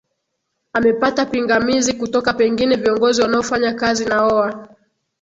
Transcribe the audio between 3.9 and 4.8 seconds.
naoa